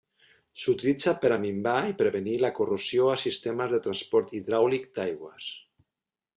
[0.61, 5.55] S'utilitza per a minvar i prevenir la corrosió a sistemes de transport hidràulic d'aigües.